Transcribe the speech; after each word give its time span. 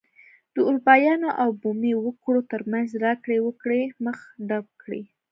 د 0.53 0.55
اروپایانو 0.67 1.29
او 1.41 1.49
بومي 1.61 1.93
وګړو 1.97 2.41
ترمنځ 2.51 2.89
راکړې 3.05 3.37
ورکړې 3.41 3.81
مخه 4.05 4.25
ډپ 4.47 4.67
کړي. 4.81 5.01